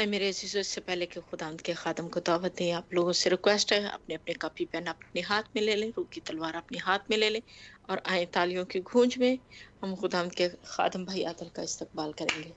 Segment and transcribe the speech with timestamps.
[0.00, 3.12] آئے میرے عزیزوں اس سے پہلے کہ خدا کے خادم کو دعوت دیں آپ لوگوں
[3.14, 6.54] سے ریکویسٹ ہے اپنے اپنے کاپی پین اپنے ہاتھ میں لے لیں روح کی تلوار
[6.56, 7.40] اپنے ہاتھ میں لے لیں
[7.84, 9.34] اور آئیں تالیوں کی گونج میں
[9.82, 12.52] ہم خدا کے خادم بھائی عادل کا استقبال کریں گے۔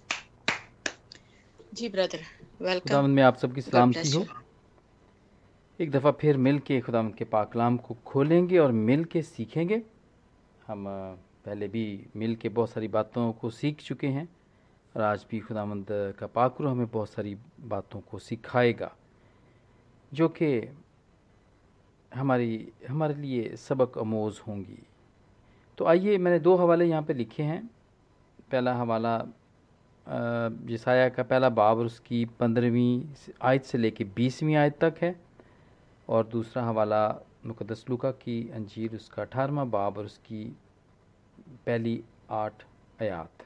[1.72, 2.22] جی بردر
[2.60, 4.24] ویلکم میں آپ سب کی سلامتی ہو۔
[5.80, 9.68] ایک دفعہ پھر مل کے خدا کے پاکلام کو کھولیں گے اور مل کے سیکھیں
[9.70, 9.78] گے۔
[10.62, 10.88] ہم
[11.44, 11.84] پہلے بھی
[12.16, 14.26] مل کے بہت ساری باتوں کو سیکھ چکے ہیں۔
[14.94, 17.36] اور آج بھی خدا مند کا پاکرو ہمیں بہت ساری
[17.68, 18.90] باتوں کو سکھائے گا،
[20.12, 20.62] جو کہ
[22.20, 24.76] ہماری، ہمارے لیے سبق اموز ہوں گی۔
[25.76, 27.62] تو آئیے، میں نے دو حوالے یہاں پہ لکھے ہیں۔
[28.50, 29.24] پہلا حوالہ
[30.66, 35.04] جسایا کا پہلا باب اور اس کی پندرہویں آیت سے لے کے بیسویں آیت تک
[35.04, 35.12] ہے۔
[36.06, 40.52] اور دوسرا حوالہ مقدس لکا کی انجیر اس کا اٹھارہواں باب اور اس کی
[41.64, 42.66] پہلی آٹھ
[43.00, 43.44] آیات۔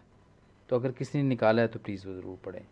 [0.69, 2.65] تو اگر کسی نے نکالا ہے تو پلیز وہ ضرور پڑھیں۔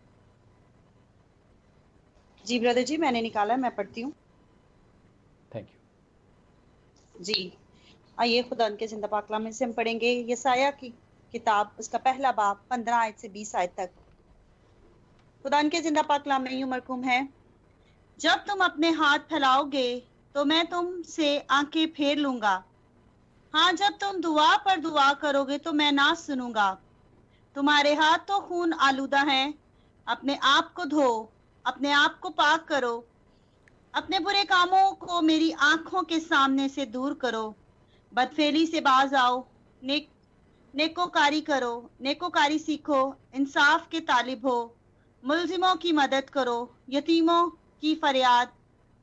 [2.44, 4.10] جی بردر جی میں نے نکالا ہے میں پڑھتی ہوں۔
[5.50, 5.80] تھینک یو
[7.20, 7.40] جی
[8.18, 10.90] آئیے خدا ان کے زندہ پاکلام میں سے ہم پڑھیں گے۔ یہ سایہ کی
[11.34, 13.90] کتاب اس کا پہلا باپ پندرہ آیت سے بیس آیت تک۔
[15.44, 17.20] خدا ان کے زندہ پاکلام میں یوں مرکوم ہے
[18.18, 19.88] جب تم اپنے ہاتھ پھیلاؤ گے
[20.34, 22.54] تو میں تم سے آنکھیں پھیر لوں گا۔
[23.54, 26.68] ہاں جب تم دعا پر دعا کرو گے تو میں نہ سنوں گا۔
[27.56, 29.52] تمہارے ہاتھ تو خون آلودہ ہیں۔
[30.04, 31.26] اپنے آپ کو دھو،
[31.64, 33.00] اپنے آپ کو پاک کرو۔
[33.92, 37.52] اپنے برے کاموں کو میری آنکھوں کے سامنے سے دور کرو۔
[38.12, 39.40] بدفیلی سے باز آؤ۔
[39.82, 40.10] نیک
[40.74, 44.68] نیکو کاری کرو۔ نیکو کاری سیکھو۔ انصاف کے طالب ہو۔
[45.22, 48.46] ملزموں کی مدد کرو۔ یتیموں کی فریاد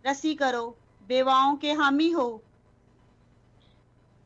[0.05, 0.71] رسی کرو۔
[1.07, 2.37] بیواؤں کے حامی ہو۔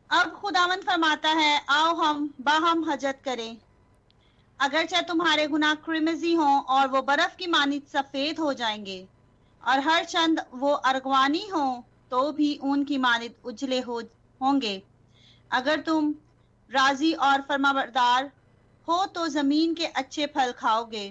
[0.08, 3.67] اب خداون فرماتا ہے، آؤ ہم باہم حجت کریں۔
[4.60, 9.04] اگرچہ تمہارے گناہ کرمزی ہوں اور وہ برف کی مانت سفید ہو جائیں گے،
[9.62, 14.00] اور ہر چند وہ ارغوانی ہوں تو بھی ان کی مانت اجلے ہو
[14.42, 14.80] ہوں گے۔
[15.52, 16.12] اگر تم
[16.70, 18.24] راضی اور فرما بردار
[18.88, 21.10] ہو تو زمین کے اچھے پھل کھاؤ گے،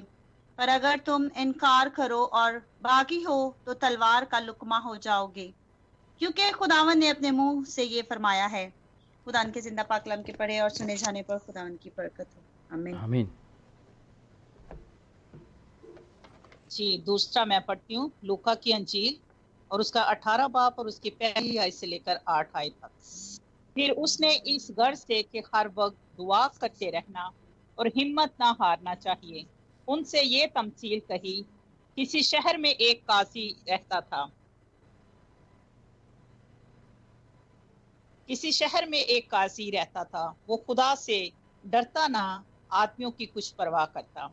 [0.58, 5.50] پر اگر تم انکار کرو اور باقی ہو تو تلوار کا لکما ہو جاؤ گے۔
[6.20, 8.68] کیونکہ خداون نے اپنے منہ سے یہ فرمایا ہے۔
[9.26, 12.36] خدا ان کے زندہ پاکلم کے پڑھے اور سنے جانے پر خدا ان کی برکت
[12.36, 12.40] ہو۔
[12.70, 12.98] آمین۔
[16.70, 19.14] جی دوسرا میں پڑھتی ہوں لوکا کی انجیل
[19.70, 22.70] اور اس کا اٹھارہ باپ اور اس کی پہلی آئے سے لے کر آٹھ آئے
[22.72, 22.92] تک۔
[23.76, 27.24] پھر اس نے اس گر سے کہ ہر وقت دعا کرتے رہنا
[27.78, 29.42] اور ہمت نہ ہارنا چاہیے۔
[29.88, 31.36] ان سے یہ تمثیل کہی
[31.96, 34.24] کسی شہر میں ایک قاضی رہتا تھا۔
[38.28, 41.18] کسی شہر میں ایک قاضی رہتا تھا وہ خدا سے
[41.64, 42.24] ڈرتا نہ
[42.68, 44.26] آدمیوں کی کچھ پرواہ کرتا۔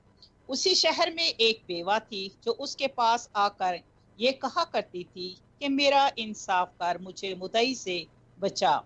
[0.48, 3.76] اسی شہر میں ایک بیوہ تھی جو اس کے پاس آ کر
[4.18, 8.04] یہ کہا کرتی تھی کہ میرا انصاف کر، مجھے مدعی سے
[8.40, 8.80] بچا۔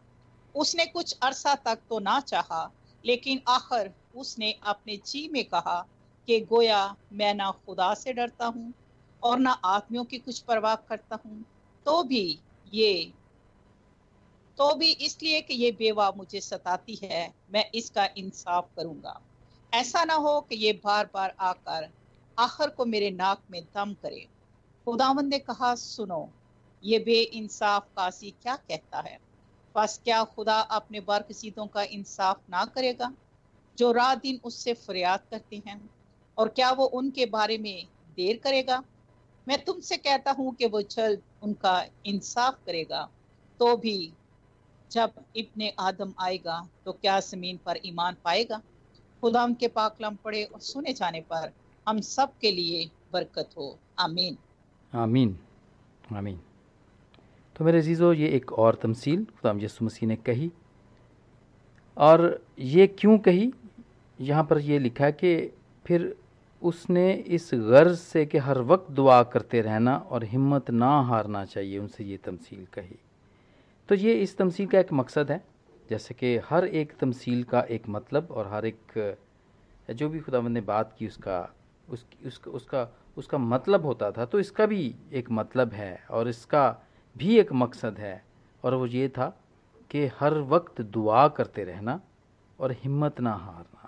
[0.53, 2.68] اس نے کچھ عرصہ تک تو نہ چاہا،
[3.02, 5.84] لیکن آخر اس نے اپنے جی میں کہا
[6.25, 8.72] کہ گویا میں نہ خدا سے ڈرتا ہوں
[9.19, 11.40] اور نہ آدمیوں کی کچھ پرواہ کرتا ہوں،
[11.84, 12.35] تو بھی
[12.72, 13.06] یہ،
[14.56, 18.96] تو بھی اس لیے کہ یہ بیوہ مجھے ستاتی ہے، میں اس کا انصاف کروں
[19.03, 19.14] گا۔
[19.72, 21.83] ایسا نہ ہو کہ یہ بار بار آ کر
[22.35, 24.19] آخر کو میرے ناک میں دم کرے۔
[24.85, 26.25] خداون نے کہا، سنو،
[26.81, 29.17] یہ بے انصاف کاسی کیا کہتا ہے؟
[29.73, 33.09] بس کیا خدا اپنے بارکسیدوں کا انصاف نہ کرے گا
[33.75, 35.75] جو رات دن اس سے فریاد کرتے ہیں؟
[36.35, 37.81] اور کیا وہ ان کے بارے میں
[38.17, 38.81] دیر کرے گا؟
[39.47, 43.07] میں تم سے کہتا ہوں کہ وہ جلد ان کا انصاف کرے گا۔
[43.57, 44.11] تو بھی
[44.89, 48.59] جب ابن آدم آئے گا تو کیا زمین پر ایمان پائے گا؟
[49.22, 51.50] خدا ان کے پاکلم پڑے اور سنے جانے پر
[51.88, 54.35] ہم سب کے لیے برکت ہو۔ آمین۔
[54.91, 55.33] آمین۔
[56.17, 56.35] آمین۔
[57.53, 60.50] تو میرے عزیزو، یہ ایک اور تمثیل خدا یسو مسیح نے کہی۔
[61.94, 63.50] اور یہ کیوں کہی؟
[64.19, 65.49] یہاں پر یہ لکھا کہ
[65.84, 66.11] پھر
[66.61, 71.46] اس نے اس غرض سے کہ ہر وقت دعا کرتے رہنا اور ہمت نہ ہارنا
[71.46, 72.96] چاہیے، ان سے یہ تمثیل کہی۔
[73.87, 75.37] تو یہ اس تمثیل کا ایک مقصد ہے۔
[75.89, 78.97] جیسے کہ ہر ایک تمثیل کا ایک مطلب اور ہر ایک،
[79.89, 81.45] جو بھی خدا نے بات کی، اس کا،
[81.87, 82.85] اس اس کا اس کا
[83.16, 86.73] اس کا مطلب ہوتا تھا۔ تو اس کا بھی ایک مطلب ہے اور اس کا
[87.16, 88.19] بھی ایک مقصد ہے۔
[88.61, 89.31] اور وہ یہ تھا
[89.87, 91.97] کہ ہر وقت دعا کرتے رہنا
[92.57, 93.87] اور ہمت نہ ہارنا۔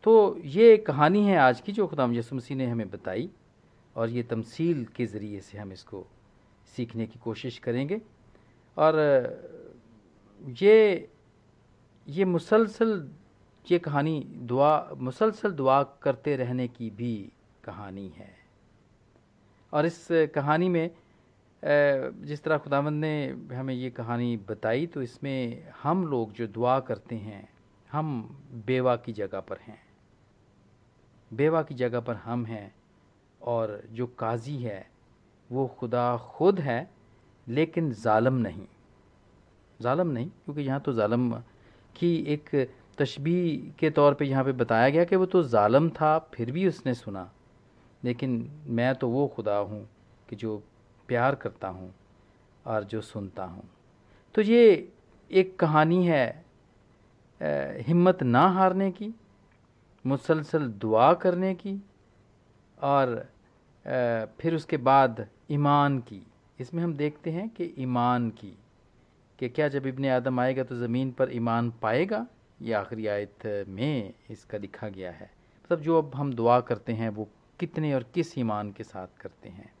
[0.00, 3.28] تو یہ ایک کہانی ہے آج کی جو خدا یسو مسیح نے ہمیں بتائی
[3.92, 6.04] اور یہ تمثیل کے ذریعے سے ہم اس کو
[6.76, 7.96] سیکھنے کی کوشش کریں گے۔
[8.74, 8.94] اور
[10.60, 10.96] یہ
[12.06, 13.06] یہ مسلسل
[13.70, 17.30] یہ کہانی دعا، مسلسل دعا کرتے رہنے کی بھی
[17.60, 18.32] کہانی ہے۔
[19.70, 20.88] اور اس کہانی میں
[22.22, 26.80] جس طرح خداوند نے ہمیں یہ کہانی بتائی، تو اس میں ہم لوگ جو دعا
[26.80, 27.42] کرتے ہیں،
[27.94, 28.26] ہم
[28.66, 29.76] بیوہ کی جگہ پر ہیں۔
[31.32, 32.68] بیوہ کی جگہ پر ہم ہیں،
[33.38, 34.82] اور جو قاضی ہے،
[35.50, 36.84] وہ خدا خود ہے،
[37.46, 38.75] لیکن ظالم نہیں۔
[39.82, 41.34] ظالم نہیں، کیونکہ یہاں تو ظالم
[41.94, 42.54] کی ایک
[42.96, 46.66] تشبیح کے طور پہ یہاں پہ بتایا گیا کہ وہ تو ظالم تھا، پھر بھی
[46.66, 47.24] اس نے سنا۔
[48.02, 49.84] لیکن میں تو وہ خدا ہوں
[50.26, 50.58] کہ جو
[51.06, 51.88] پیار کرتا ہوں
[52.62, 53.62] اور جو سنتا ہوں۔
[54.32, 54.76] تو یہ
[55.28, 56.32] ایک کہانی ہے
[57.90, 59.08] ہمت نہ ہارنے کی،
[60.04, 61.76] مسلسل دعا کرنے کی
[62.76, 63.08] اور
[64.38, 66.20] پھر اس کے بعد ایمان کی۔
[66.58, 68.54] اس میں ہم دیکھتے ہیں کہ ایمان کی۔
[69.36, 72.24] کہ کیا جب ابن آدم آئے گا تو زمین پر ایمان پائے گا؟
[72.60, 75.26] یہ آخری آیت میں اس کا لکھا گیا ہے۔
[75.64, 77.24] مطلب جو اب ہم دعا کرتے ہیں وہ
[77.56, 79.76] کتنے اور کس ایمان کے ساتھ کرتے ہیں؟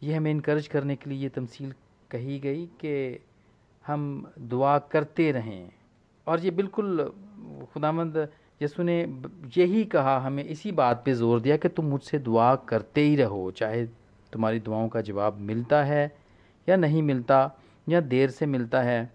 [0.00, 1.70] یہ ہمیں انکرج کرنے کے لیے یہ تمثیل
[2.08, 3.18] کہی گئی کہ
[3.88, 5.68] ہم دعا کرتے رہیں۔
[6.24, 7.00] اور یہ بالکل
[7.72, 8.16] خدا مند
[8.60, 9.06] یسو نے
[9.56, 13.16] یہی کہا، ہمیں اسی بات پہ زور دیا کہ تم مجھ سے دعا کرتے ہی
[13.16, 13.86] رہو، چاہے
[14.30, 16.08] تمہاری دعاؤں کا جواب ملتا ہے
[16.66, 17.48] یا نہیں ملتا۔
[17.88, 19.06] یا دیر سے ملتا ہے،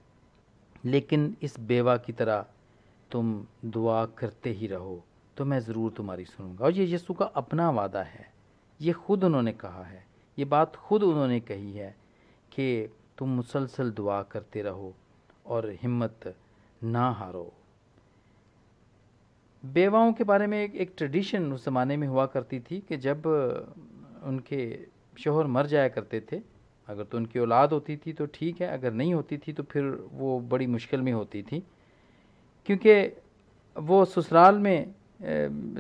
[0.84, 2.44] لیکن اس بیوہ کی طرح
[3.10, 5.00] تم دعا کرتے ہی رہو،
[5.36, 8.24] تو میں ضرور تمہاری سنوں گا۔ اور یہ یسو کا اپنا وعدہ ہے۔
[8.80, 10.00] یہ خود انہوں نے کہا ہے۔
[10.38, 11.92] یہ بات خود انہوں نے کہی ہے
[12.50, 12.88] کہ
[13.18, 14.92] تم مسلسل دعا کرتے رہو
[15.44, 16.28] اور ہمت
[16.81, 17.50] نہ ہارو۔
[19.64, 23.18] بیواؤں کے بارے میں ایک ایک ٹریڈیشن اس زمانے میں ہوا کرتی تھی کہ جب
[24.22, 24.86] ان کے
[25.18, 26.40] شوہر مر جایا کرتے تھے
[26.88, 29.63] اگر تو ان کی اولاد ہوتی تھی تو ٹھیک ہے، اگر نہیں ہوتی تھی تو
[29.63, 31.59] پھر وہ بڑی مشکل میں ہوتی تھی۔
[32.68, 33.09] کیونکہ
[33.75, 34.83] وہ سسرال میں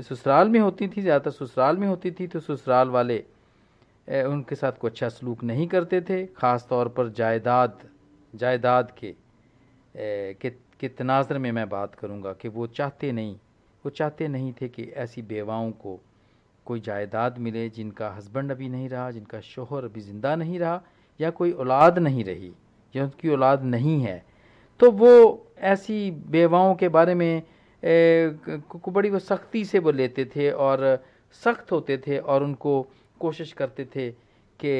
[0.09, 3.21] سسرال میں ہوتی تھی، زیادہ تر سسرال میں ہوتی تھی تو سسرال والے
[4.07, 7.83] ان کے ساتھ کوئی اچھا سلوک نہیں کرتے تھے، خاص طور پر جائیداد
[8.33, 9.13] جائیداد کے
[10.77, 13.33] کے تناظر میں میں بات کروں گا کہ وہ چاہتے نہیں،
[13.85, 15.97] وہ چاہتے نہیں تھے کہ ایسی بیواؤں کو
[16.63, 20.59] کوئی جائیداد ملے جن کا ہسبینڈ ابھی نہیں رہا، جن کا شوہر ابھی زندہ نہیں
[20.59, 20.79] رہا۔
[21.19, 22.51] یا کوئی اولاد نہیں رہی
[22.93, 24.19] یا ان کی اولاد نہیں ہے،
[24.79, 25.37] تو وہ
[25.69, 27.39] ایسی بیواؤں کے بارے میں
[28.93, 30.79] بڑی وہ سختی سے وہ لیتے تھے اور
[31.43, 32.83] سخت ہوتے تھے اور ان کو
[33.17, 34.11] کوشش کرتے تھے
[34.59, 34.73] کہ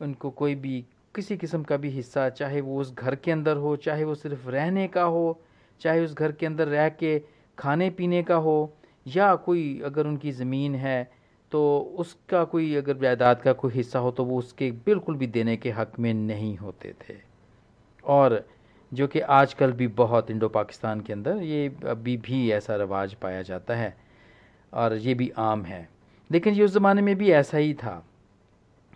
[0.00, 0.80] ان کو کوئی بھی،
[1.14, 4.48] کسی قسم کا بھی حصہ، چاہے وہ اس گھر کے اندر ہو، چاہے وہ صرف
[4.48, 5.32] رہنے کا ہو،
[5.80, 7.18] چاہے اس گھر کے اندر رہ کے
[7.58, 8.66] کھانے پینے کا ہو،
[9.06, 11.02] یا کوئی اگر ان کی زمین ہے
[11.52, 15.14] تو اس کا کوئی اگر جائیداد کا کوئی حصہ ہو تو وہ اس کے بالکل
[15.14, 17.14] بھی دینے کے حق میں نہیں ہوتے تھے۔
[18.02, 18.30] اور
[18.92, 23.18] جو کہ آج کل بھی بہت انڈو پاکستان کے اندر یہ ابھی بھی ایسا رواج
[23.20, 23.90] پایا جاتا ہے
[24.70, 25.84] اور یہ بھی عام ہے۔
[26.30, 28.00] لیکن یہ اس زمانے میں بھی ایسا ہی تھا۔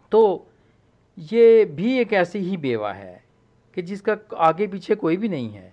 [0.09, 0.45] تو
[1.17, 3.19] یہ بھی ایک ایسی ہی بیوہ ہے
[3.73, 5.71] کہ جس کا آگے پیچھے کوئی بھی نہیں ہے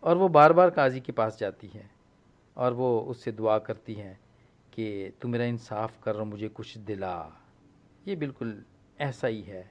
[0.00, 1.82] اور وہ بار بار قاضی کے پاس جاتی ہے
[2.54, 4.14] اور وہ اس سے دعا کرتی ہے۔
[4.70, 7.28] کہ تو میرا انصاف کر رہا مجھے کچھ دلا۔
[8.06, 8.62] یہ بالکل
[8.98, 9.62] ایسا ہی ہے۔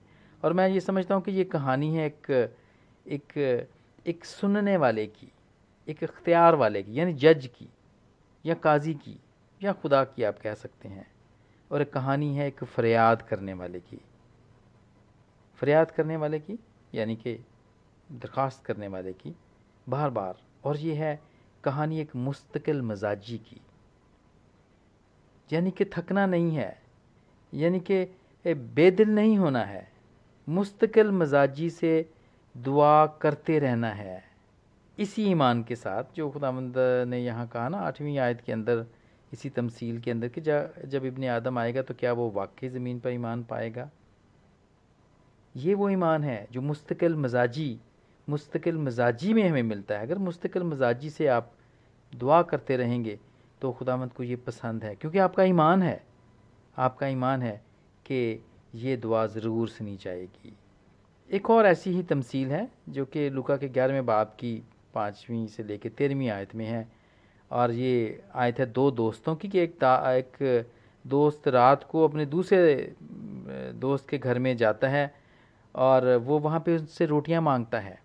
[0.42, 2.32] اور میں یہ سمجھتا ہوں کہ یہ کہانی ہے ایک
[3.04, 3.38] ایک
[4.04, 5.28] ایک سننے والے کی،
[5.86, 7.68] ایک اختیار والے کی یعنی جج کی،
[8.44, 9.18] یا قاضی کی،
[9.60, 11.04] یا خدا کی آپ کہہ سکتے ہیں۔
[11.68, 13.98] اور ایک کہانی ہے ایک فریاد کرنے والے کی۔
[15.56, 16.56] فریاد کرنے والے کی
[16.92, 17.38] یعنی کہ
[18.10, 19.34] درخواست کرنے والے کی،
[19.88, 21.18] بار بار۔ اور یہ ہے
[21.62, 23.56] کہانی ایک مستقل مزاجی کی۔
[25.52, 26.72] یعنی کہ تھکنا نہیں ہے
[27.52, 28.06] یعنی کہ
[28.74, 29.84] بے دل نہیں ہونا ہے۔
[30.48, 32.04] مستقل مزاجی سے
[32.66, 34.20] دعا کرتے رہنا ہے۔
[34.98, 36.78] اسی ایمان کے ساتھ، جو خدا مند
[37.08, 38.82] نے یہاں کہا نا، آٹھویں آیت کے اندر،
[39.32, 40.42] اسی تمثیل کے اندر کہ
[40.84, 43.88] جب ابن آدم آئے گا تو کیا وہ واقعی زمین پر ایمان پائے گا؟
[45.56, 47.78] یہ وہ ایمان ہے جو مستقل مزاجی
[48.28, 51.46] مستقل مزاجی میں ہمیں ملتا ہے۔ اگر مستقل مزاجی سے آپ
[52.22, 53.16] دعا کرتے رہیں گے
[53.60, 55.98] تو خدا مند کو یہ پسند ہے، کیونکہ آپ کا ایمان ہے،
[56.76, 57.58] آپ کا ایمان ہے
[58.04, 58.38] کہ
[58.74, 60.50] یہ دعا ضرور سنی جائے گی۔
[61.28, 64.62] ایک اور ایسی ہی تمثیل ہے جو کہ لکا کے گیارہویں باپ کی
[64.94, 66.84] پانچویں سے لے کے تیرہویں آیت میں ہے۔
[67.48, 70.44] اور یہ آیت ہے دو دوستوں کی، کہ ایک ایک
[71.04, 72.90] دوست رات کو اپنے دوسرے،
[73.74, 75.08] دوست کے گھر میں جاتا ہے
[75.72, 77.96] اور وہ وہاں پہ اس سے روٹیاں مانگتا ہے۔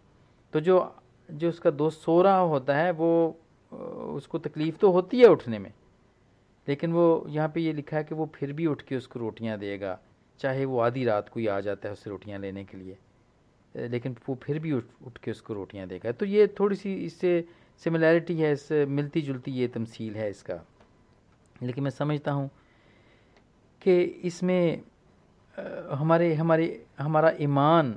[0.50, 0.84] تو جو
[1.28, 3.32] جو اس کا دوست سو رہا ہوتا ہے، وہ
[4.16, 5.70] اس کو تکلیف تو ہوتی ہے اٹھنے میں،
[6.66, 9.18] لیکن وہ یہاں پہ یہ لکھا ہے کہ وہ پھر بھی اٹھ کے اس کو
[9.18, 9.96] روٹیاں دے گا،
[10.40, 12.94] چاہے وہ آدھی رات کو ہی آ جاتا ہے اس سے روٹیاں لینے کے لیے
[13.88, 16.76] لیکن وہ پھر بھی اٹھ اٹھ کے اس کو روٹیاں دے گا۔ تو یہ تھوڑی
[16.76, 17.40] سی اس سے
[17.84, 20.56] سملیرٹی ہے، اس ملتی جلتی یہ تمثیل ہے اس کا۔
[21.60, 22.48] لیکن میں سمجھتا ہوں
[23.80, 24.76] کہ اس میں
[26.00, 26.66] ہمارے ہمارے،
[27.00, 27.92] ہمارا ایمان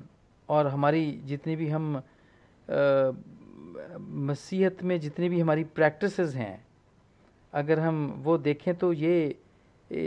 [0.45, 1.97] اور ہماری جتنی بھی ہم
[3.99, 6.57] مسیحت میں جتنی بھی ہماری پریکٹسز ہیں،
[7.51, 9.33] اگر ہم وہ دیکھیں تو یہ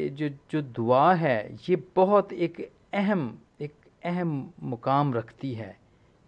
[0.08, 2.60] جو جو دعا ہے، یہ بہت ایک
[2.92, 3.74] اہم ایک
[4.04, 5.72] اہم مقام رکھتی ہے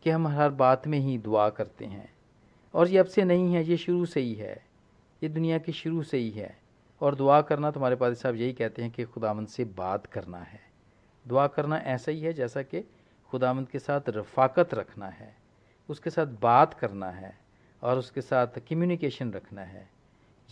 [0.01, 2.07] کہ ہم ہر بات میں ہی دعا کرتے ہیں۔
[2.71, 4.57] اور یہ اب سے نہیں ہے، یہ شروع سے ہی ہے۔
[5.21, 6.49] یہ دنیا کے شروع سے ہی ہے۔
[6.99, 10.73] اور دعا کرنا تمہارے پادی صاحب یہی کہتے ہیں کہ خداوند سے بات کرنا ہے۔
[11.31, 12.83] دعا کرنا ایسا ہی ہے جیسا کہ
[13.33, 15.42] خداوند کے ساتھ رفاقت رکھنا ہے۔
[15.89, 17.31] اس کے ساتھ بات کرنا ہے
[17.81, 19.85] اور اس کے ساتھ کمیونیکیشن رکھنا ہے۔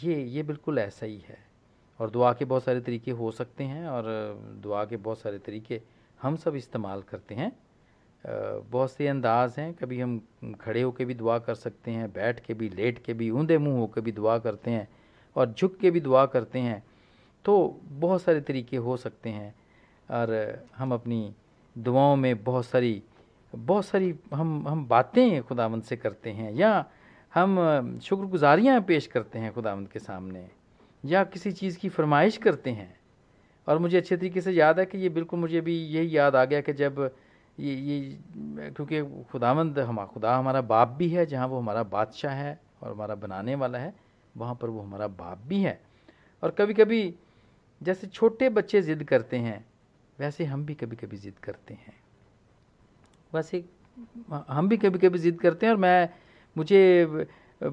[0.02, 1.50] یہ یہ بالکل ایسا ہی ہے۔
[1.96, 4.34] اور دعا کے بہت سارے طریقے ہو سکتے ہیں اور
[4.64, 5.78] دعا کے بہت سارے طریقے
[6.24, 7.50] ہم سب استعمال کرتے ہیں۔
[8.70, 10.18] بہت سے انداز ہیں۔ کبھی ہم
[10.58, 13.58] کھڑے ہو کے بھی دعا کر سکتے ہیں، بیٹھ کے بھی، لیٹ کے بھی، اوندے
[13.58, 14.84] منہ ہو کے بھی دعا کرتے ہیں
[15.32, 16.80] اور جھک کے بھی دعا کرتے ہیں۔
[17.42, 19.50] تو بہت سارے طریقے ہو سکتے ہیں۔
[20.06, 20.28] اور
[20.80, 21.30] ہم اپنی
[21.74, 23.00] دعاؤں میں بہت ساری
[23.66, 26.82] بہت ساری ہم ہم باتیں خداوند سے کرتے ہیں، یا
[27.36, 27.60] ہم
[28.02, 30.46] شکر گزاریاں پیش کرتے ہیں خداوند کے سامنے،
[31.02, 32.92] یا کسی چیز کی فرمائش کرتے ہیں۔
[33.64, 36.44] اور مجھے اچھے طریقے سے یاد ہے کہ یہ بالکل مجھے بھی یہی یاد آ
[36.44, 36.92] گیا کہ جب
[37.58, 38.16] یہ یہ
[38.76, 39.02] کیونکہ
[39.32, 43.54] خداوند ہم خدا ہمارا باپ بھی ہے، جہاں وہ ہمارا بادشاہ ہے اور ہمارا بنانے
[43.54, 43.90] والا ہے،
[44.36, 45.76] وہاں پر وہ ہمارا باپ بھی ہے۔
[46.40, 47.12] اور کبھی کبھی
[47.80, 49.58] جیسے چھوٹے بچے ضد کرتے ہیں،
[50.18, 51.99] ویسے ہم بھی کبھی کبھی ضد کرتے ہیں۔
[53.32, 53.60] ویسے
[54.30, 56.06] ہم بھی کبھی کبھی ضد کرتے ہیں اور میں
[56.56, 57.06] مجھے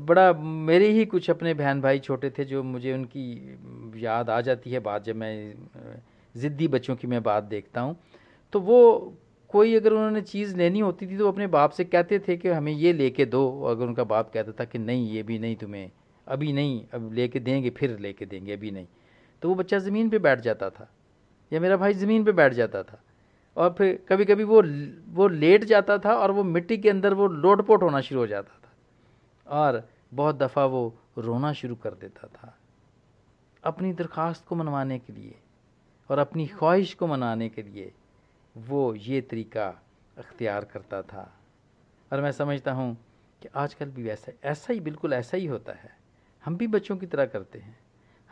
[0.05, 3.55] بڑا میرے ہی کچھ اپنے بہن بھائی چھوٹے تھے جو مجھے ان کی
[3.95, 5.53] یاد آ جاتی ہے بات جب میں
[6.35, 7.93] ضدی بچوں کی میں بات دیکھتا ہوں۔
[8.49, 9.09] تو وہ
[9.47, 12.53] کوئی اگر انہوں نے چیز لینی ہوتی تھی تو اپنے باپ سے کہتے تھے کہ
[12.53, 15.37] ہمیں یہ لے کے دو۔ اگر ان کا باپ کہتا تھا کہ نہیں، یہ بھی
[15.37, 15.87] نہیں تمہیں
[16.25, 18.85] ابھی نہیں، اب لے کے دیں گے، پھر لے کے دیں گے، ابھی نہیں۔
[19.39, 20.85] تو وہ بچہ زمین پہ بیٹھ جاتا تھا
[21.51, 22.97] یا میرا بھائی زمین پہ بیٹھ جاتا تھا۔
[23.57, 24.61] اور پھر کبھی کبھی وہ
[25.13, 28.25] وہ لیٹ جاتا تھا اور وہ مٹی کے اندر وہ لوٹ پوٹ ہونا شروع ہو
[28.25, 28.69] جاتا تھا
[29.59, 29.73] اور
[30.15, 32.51] بہت دفعہ وہ رونا شروع کر دیتا تھا
[33.61, 35.33] اپنی درخواست کو منوانے کے لیے
[36.07, 37.89] اور اپنی خواہش کو منانے کے لیے
[38.55, 39.71] وہ یہ طریقہ
[40.17, 41.25] اختیار کرتا تھا
[42.11, 42.93] اور میں سمجھتا ہوں
[43.39, 45.89] کہ آج کل بھی ویسا ایسا ہی بالکل ایسا ہی ہوتا ہے
[46.47, 47.73] ہم بھی بچوں کی طرح کرتے ہیں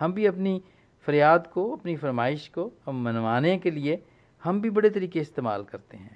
[0.02, 0.60] ہم بھی اپنی
[1.08, 3.98] فریاد کو اپنی فرمائش کو ہم منوانے کے لیے
[4.46, 6.10] ہم بھی بڑے طریقے استعمال کرتے ہیں۔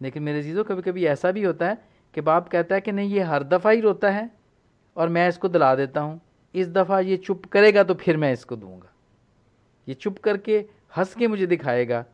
[0.00, 1.74] لیکن میرے عزیزوں کبھی کبھی ایسا بھی ہوتا ہے
[2.12, 4.26] کہ باپ کہتا ہے کہ نہیں، یہ ہر دفعہ ہی روتا ہے
[4.94, 6.18] اور میں اس کو دلا دیتا ہوں۔
[6.52, 8.86] اس دفعہ یہ چپ کرے گا تو پھر میں اس کو دوں گا۔
[9.86, 10.62] یہ چپ کر کے
[10.96, 12.04] ہنس کے مجھے دکھائے گا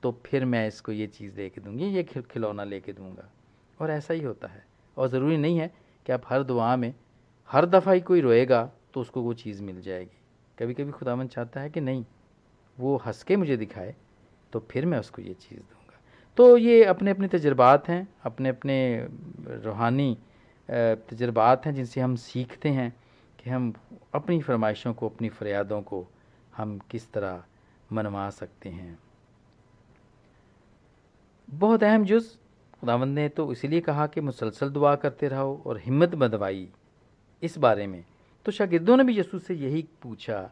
[0.00, 2.92] تو پھر میں اس کو یہ چیز دے کے دوں گی، یہ کھلونا لے کے
[2.92, 3.22] دوں گا۔
[3.76, 4.60] اور ایسا ہی ہوتا ہے۔
[4.94, 5.68] اور ضروری نہیں ہے
[6.04, 6.92] کہ آپ ہر دعا میں
[7.52, 10.16] ہر دفعہ ہی کوئی روئے گا تو اس کو وہ چیز مل جائے گی۔
[10.56, 12.02] کبھی کبھی خدا من چاہتا ہے کہ نہیں،
[12.78, 13.92] وہ ہنس کے مجھے دکھائے۔
[14.50, 15.96] تو پھر میں اس کو یہ چیز دوں گا۔
[16.34, 19.06] تو یہ اپنے اپنے تجربات ہیں، اپنے اپنے
[19.64, 20.14] روحانی
[21.06, 22.88] تجربات ہیں جن سے ہم سیکھتے ہیں
[23.36, 23.70] کہ ہم
[24.12, 26.04] اپنی فرمائشوں کو، اپنی فریادوں کو
[26.58, 27.38] ہم کس طرح
[27.90, 28.94] منوا سکتے ہیں۔
[31.48, 32.36] بہت اہم جز۔
[32.80, 36.66] خداوند نے تو اسی لیے کہا کہ مسلسل دعا کرتے رہو اور ہمت بدوائی۔
[37.40, 38.02] اس بارے میں
[38.42, 40.48] تو شاگردوں نے بھی یسوع سے یہی پوچھا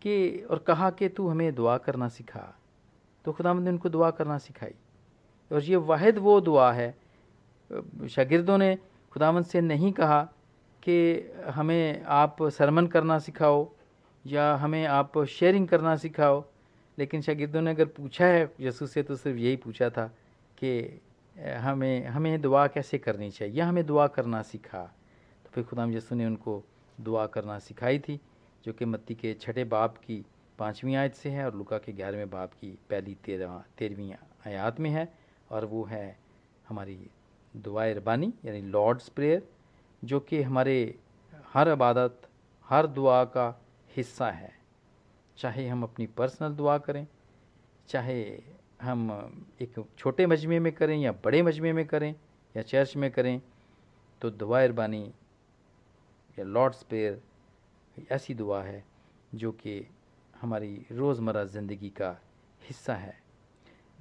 [0.00, 2.50] کہ، اور کہا کہ تو ہمیں دعا کرنا سکھا۔
[3.22, 4.72] تو خداوند نے ان کو دعا کرنا سکھائی۔
[5.48, 6.92] اور یہ واحد وہ دعا ہے۔
[8.08, 8.74] شاگردوں نے
[9.10, 10.26] خداوند سے نہیں کہا
[10.80, 13.64] کہ ہمیں آپ سرمن کرنا سکھاؤ
[14.24, 16.40] یا ہمیں آپ شیئرنگ کرنا سکھاؤ۔
[16.96, 20.08] لیکن شاگردوں نے اگر پوچھا ہے یسوع سے تو صرف یہی پوچھا تھا
[20.56, 20.98] کہ
[21.64, 24.86] ہمیں ہمیں دعا کیسے کرنی چاہیے؟ یا ہمیں دعا کرنا سکھا۔
[25.42, 26.60] تو پھر خدا یسوع نے ان کو
[27.06, 28.18] دعا کرنا سکھائی تھی،
[28.66, 30.22] جو کہ متی کے چھٹے باپ کی
[30.60, 34.12] پانچویں آیت سے ہے اور لکا کے گیارہویں باپ کی پہلی تیرہواں تیرہویں
[34.44, 35.04] آیات میں ہے
[35.48, 36.12] اور وہ ہے
[36.70, 37.04] ہماری
[37.52, 39.38] دعائے ربانی یعنی لارڈس پریئر
[40.02, 40.92] جو کہ ہمارے
[41.54, 42.26] ہر عبادت،
[42.70, 43.52] ہر دعا کا
[43.98, 44.48] حصہ ہے۔
[45.36, 47.04] چاہے ہم اپنی پرسنل دعا کریں،
[47.86, 48.38] چاہے
[48.86, 49.10] ہم
[49.58, 52.12] ایک چھوٹے مجمعے میں کریں یا بڑے مجمعے میں کریں
[52.54, 53.38] یا چرچ میں کریں،
[54.18, 55.10] تو دعا اربانی
[56.36, 57.12] یا لارڈس پیر
[58.08, 58.80] ایسی دعا ہے
[59.32, 59.82] جو کہ
[60.42, 62.14] ہماری روزمرہ زندگی کا
[62.70, 63.12] حصہ ہے۔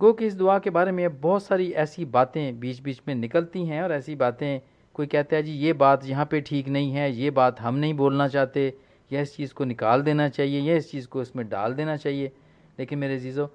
[0.02, 3.70] گو کہ اس دعا کے بارے میں بہت ساری ایسی باتیں بیچ بیچ میں نکلتی
[3.70, 4.60] ہیں اور ایسی باتیں
[4.92, 7.94] کوئی کہتا ہے جی یہ بات یہاں پہ ٹھیک نہیں ہے، یہ بات ہم نہیں
[7.94, 8.72] بولنا چاہتے،
[9.10, 11.98] یا اس چیز کو نکال دینا چاہیے، یا اس چیز کو اس میں ڈال دینا
[11.98, 12.30] چاہیے۔
[12.78, 13.46] لیکن میرے عزیزو،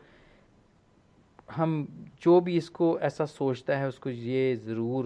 [1.58, 1.84] ہم
[2.20, 5.04] جو بھی اس کو ایسا سوچتا ہے، اس کو یہ ضرور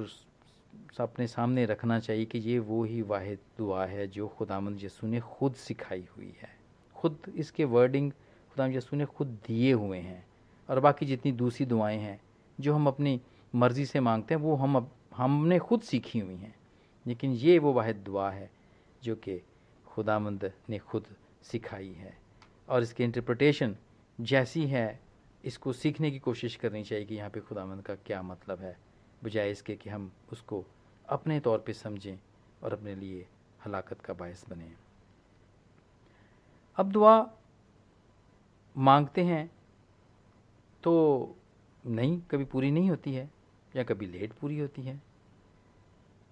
[0.99, 5.20] اپنے سامنے رکھنا چاہیے کہ یہ وہی واحد دعا ہے جو خدا مند یسو نے
[5.20, 6.58] خود سکھائی ہوئی ہے۔
[6.99, 8.11] خود اس کے ورڈنگ
[8.55, 10.21] خدا یسو نے خود دیے ہوئے ہیں
[10.67, 12.17] اور باقی جتنی دوسری دعائیں ہیں،
[12.59, 13.19] جو ہم اپنی
[13.52, 14.85] مرضی سے مانگتے ہیں، وہ ہم اب
[15.19, 16.50] ہم نے خود سیکھی ہوئی ہیں۔
[17.05, 18.47] لیکن یہ وہ واحد دعا ہے
[19.00, 19.38] جو کہ
[19.85, 21.02] خدا مند نے خود
[21.43, 22.11] سکھائی ہے۔
[22.67, 23.73] اور اس کی انٹرپریٹیشن
[24.19, 24.97] جیسی ہے،
[25.43, 28.61] اس کو سیکھنے کی کوشش کرنی چاہیے کہ یہاں پہ خدا مند کا کیا مطلب
[28.61, 28.73] ہے۔
[29.25, 30.62] بجائے اس کے کہ ہم اس کو
[31.05, 32.17] اپنے طور پہ سمجھیں
[32.61, 33.25] اور اپنے لیے
[33.67, 34.88] ہلاکت کا باعث بنیں۔
[36.78, 37.23] اب دعا
[38.76, 39.47] مانگتے ہیں
[40.80, 41.26] تو
[41.85, 43.26] نہیں، کبھی پوری نہیں ہوتی ہے
[43.75, 44.94] یا کبھی لیٹ پوری ہوتی ہے۔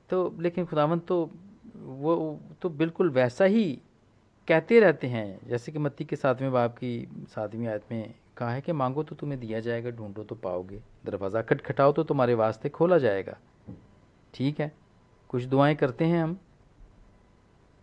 [0.08, 1.26] تو لیکن خداون تو
[1.74, 3.76] وہ تو بالکل ویسا ہی
[4.46, 8.60] کہتے رہتے ہیں۔ جیسے کہ متی کے ساتویں باپ کی ساتویں آیت میں کہا ہے
[8.60, 12.02] کہ مانگو تو تمہیں دیا جائے گا، ڈھونڈو تو پاؤ گے۔ دروازہ کھٹ کھٹاؤ تو
[12.02, 13.34] تمہارے واسطے کھولا جائے گا۔
[14.30, 14.68] ٹھیک ہے،
[15.26, 16.34] کچھ دعائیں کرتے ہیں ہم۔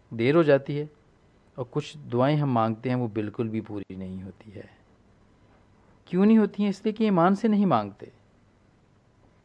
[0.10, 0.86] دیر ہو جاتی ہے۔
[1.56, 4.62] اور کچھ دعائیں ہم مانگتے ہیں وہ بالکل بھی پوری نہیں ہوتی ہے۔
[6.06, 8.06] کیوں نہیں ہوتی ہیں؟ اس لیے کہ ایمان سے نہیں مانگتے۔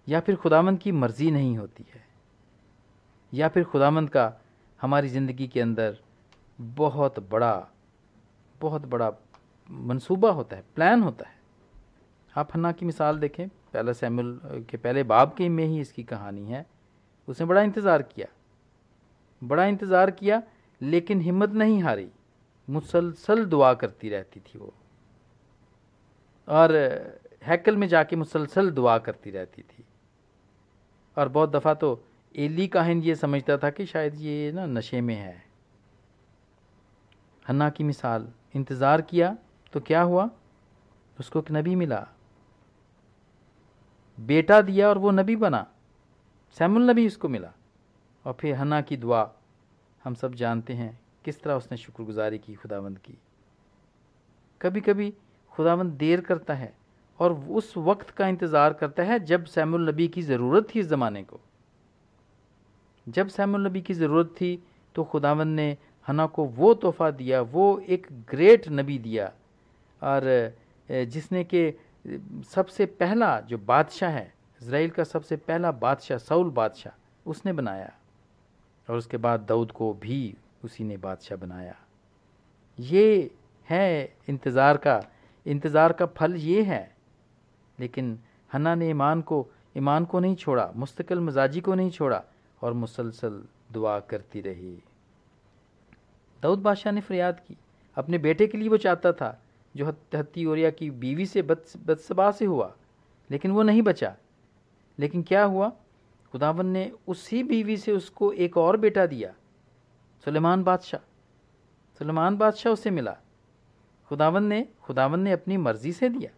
[0.07, 2.01] یا پھر خدامند کی مرضی نہیں ہوتی ہے۔
[3.33, 4.31] یا پھر خدامند کا
[4.83, 5.93] ہماری زندگی کے اندر
[6.77, 7.65] بہت بڑا
[8.61, 9.11] بہت بڑا
[9.69, 11.39] منصوبہ ہوتا ہے، پلان ہوتا ہے۔
[12.35, 16.03] آپ ہنا کی مثال دیکھیں۔ پہلا سیمل کے پہلے باب کے میں ہی اس کی
[16.03, 16.63] کہانی ہے۔
[17.27, 18.27] اس نے بڑا انتظار کیا۔
[19.47, 20.41] بڑا انتظار کیا
[20.81, 22.09] لیکن ہمت نہیں ہاری۔
[22.69, 24.71] مسلسل دعا کرتی رہتی تھی وہ۔
[26.45, 26.71] اور
[27.49, 29.85] ہیکل میں جا کے مسلسل دعا کرتی رہتی تھی۔
[31.15, 31.97] اور بہت دفعہ تو
[32.31, 35.39] ایلی کاہن یہ سمجھتا تھا کہ شاید یہ نا نشے میں ہے۔
[37.49, 39.33] ہنا کی مثال، انتظار کیا
[39.71, 40.27] تو کیا ہوا؟
[41.19, 42.05] اس کو ایک نبی ملا۔
[44.19, 45.65] بیٹا دیا اور وہ نبی بنا۔
[46.59, 47.51] سیم النبی اس کو ملا۔
[48.23, 49.25] اور پھر ہنا کی دعا۔
[50.07, 53.15] ہم سب جانتے ہیں کس طرح اس نے شکر گزاری کی، خداوند کی۔
[54.59, 55.11] کبھی کبھی
[55.51, 56.71] خداوند دیر کرتا ہے
[57.17, 61.23] اور اس وقت کا انتظار کرتا ہے جب سیم النبی کی ضرورت تھی اس زمانے
[61.25, 61.39] کو۔
[63.07, 64.57] جب سیم النبی کی ضرورت تھی
[64.93, 65.75] تو خداوند نے
[66.09, 69.29] ہنا کو وہ تحفہ دیا، وہ ایک گریٹ نبی دیا۔
[69.99, 70.23] اور
[71.09, 71.73] جس نے کہ
[72.49, 74.29] سب سے پہلا جو بادشاہ ہے،
[74.61, 76.93] اسرائیل کا سب سے پہلا بادشاہ سول بادشاہ،
[77.25, 77.89] اس نے بنایا۔
[78.89, 81.73] اور اس کے بعد دعود کو بھی اسی نے بادشاہ بنایا۔
[82.79, 83.29] یہ
[83.71, 85.01] ہے انتظار کا
[85.45, 86.87] انتظار کا پھل یہ ہے۔
[87.79, 88.17] لیکن
[88.55, 92.21] ہنا نے ایمان کو ایمان کو نہیں چھوڑا، مستقل مزاجی کو نہیں چھوڑا
[92.61, 93.41] اور مسلسل
[93.75, 94.77] دعا کرتی رہی۔
[96.43, 97.55] دعود بادشاہ نے فریاد کی۔
[97.95, 99.35] اپنے بیٹے کے لیے وہ چاہتا تھا،
[99.75, 102.69] جو ہتی اوریا کی بیوی سے بدسبا سے ہوا،
[103.29, 104.11] لیکن وہ نہیں بچا۔
[104.99, 105.71] لیکن کیا ہوا؟
[106.33, 109.33] خداون نے اسی بیوی سے اس کو ایک اور بیٹا دیا۔
[110.25, 111.01] سلیمان بادشاہ۔
[111.99, 113.15] سلیمان بادشاہ اسے ملا۔
[114.09, 116.29] خداون نے خداون نے اپنی مرضی سے دیا۔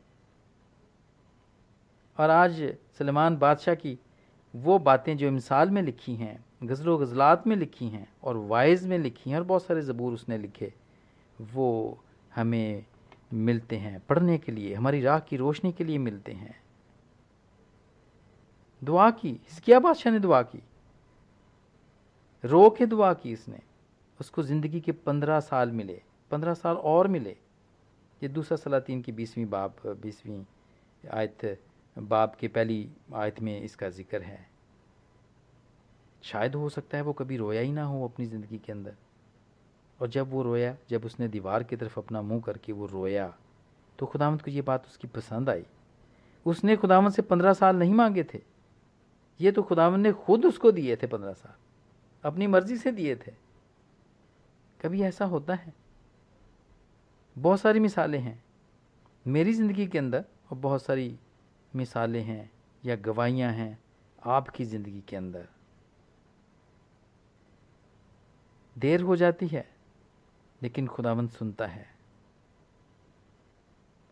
[2.16, 2.64] اور آج
[2.98, 3.96] سلیمان بادشاہ کی
[4.54, 8.86] وہ باتیں جو مثال میں لکھی ہیں، غزل و غزلات میں لکھی ہیں اور وائز
[8.86, 10.68] میں لکھی ہیں اور بہت سارے زبور اس نے لکھے،
[11.54, 11.94] وہ
[12.36, 12.80] ہمیں
[13.32, 16.59] ملتے ہیں، پڑھنے کے لیے، ہماری راہ کی روشنی کے لیے ملتے ہیں۔
[18.86, 20.60] دعا کی۔ اس کیا بادشاہ نے دعا کی؟
[22.50, 23.56] رو کے دعا کی اس نے۔
[24.18, 27.34] اس کو زندگی کے پندرہ سال ملے۔ پندرہ سال اور ملے۔
[28.20, 30.42] یہ دوسرا سلاطین کی بیسویں باپ بیسویں
[31.10, 31.44] آیت
[32.08, 34.36] باپ کے پہلی آیت میں اس کا ذکر ہے۔
[36.22, 38.90] شاید ہو سکتا ہے وہ کبھی رویا ہی نہ ہو اپنی زندگی کے اندر۔
[39.98, 42.88] اور جب وہ رویا، جب اس نے دیوار کی طرف اپنا منہ کر کے وہ
[42.92, 43.28] رویا،
[43.96, 45.62] تو خدامت کو یہ بات اس کی پسند آئی۔
[46.44, 48.38] اس نے خدامت سے پندرہ سال نہیں مانگے تھے۔
[49.40, 51.52] یہ تو خداون نے خود اس کو دیے تھے پندرہ سال۔
[52.22, 53.32] اپنی مرضی سے دیے تھے۔
[54.78, 55.70] کبھی ایسا ہوتا ہے؟
[57.42, 58.34] بہت ساری مثالیں ہیں۔
[59.26, 61.16] میری زندگی کے اندر اور بہت ساری
[61.74, 62.44] مثالیں ہیں
[62.82, 63.74] یا گواہیاں ہیں
[64.20, 65.42] آپ کی زندگی کے اندر۔
[68.74, 69.62] دیر ہو جاتی ہے،
[70.60, 71.84] لیکن خداوند سنتا ہے۔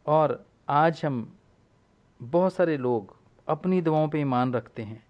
[0.03, 0.31] اور
[0.67, 1.25] آج ہم
[2.31, 3.03] بہت سارے لوگ
[3.47, 5.08] اپنی دعاؤں پہ ایمان رکھتے ہیں۔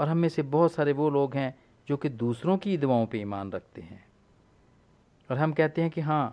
[0.00, 1.50] اور ہم میں سے بہت سارے وہ لوگ ہیں
[1.86, 3.98] جو کہ دوسروں کی دعاؤں پہ ایمان رکھتے ہیں۔
[5.28, 6.30] اور ہم کہتے ہیں کہ ہاں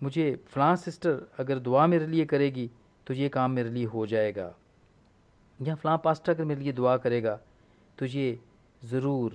[0.00, 2.68] مجھے فلاں سسٹر اگر دعا میرے لیے کرے گی
[3.04, 4.52] تو یہ کام میرے لیے ہو جائے گا۔
[5.60, 7.38] یا فلاں پاسٹر اگر میرے لیے دعا کرے گا
[7.96, 8.34] تو یہ
[8.82, 9.32] ضرور،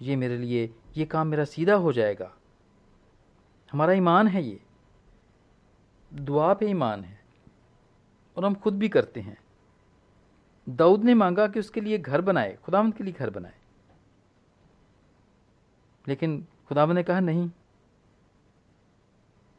[0.00, 2.28] یہ میرے لیے، یہ کام میرا سیدھا ہو جائے گا۔
[3.74, 4.56] ہمارا ایمان ہے یہ۔
[6.14, 7.14] دعا پہ ایمان ہے۔
[8.34, 9.49] اور ہم خود بھی کرتے ہیں۔
[10.78, 13.54] دعود نے مانگا کہ اس کے لیے گھر بنائے، خداوند کے لیے گھر بنائے۔
[16.06, 17.46] لیکن خداوند نے کہا، نہیں،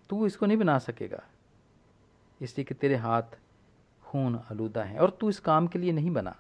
[0.08, 1.20] تو اس کو نہیں بنا سکے گا۔
[2.40, 3.36] اس لیے کہ تیرے ہاتھ
[4.02, 6.32] خون آلودہ ہیں اور تو اس کام کے لیے نہیں بنا۔